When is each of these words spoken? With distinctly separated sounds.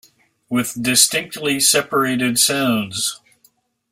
With 0.49 0.81
distinctly 0.81 1.59
separated 1.59 2.39
sounds. 2.39 3.21